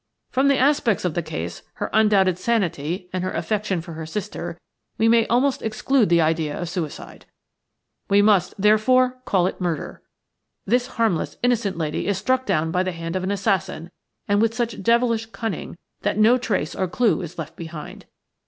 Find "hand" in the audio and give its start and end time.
12.93-13.15